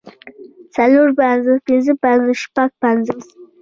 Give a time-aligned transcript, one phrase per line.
[0.75, 3.25] څلور پنځوس پنځۀ پنځوس شپږ پنځوس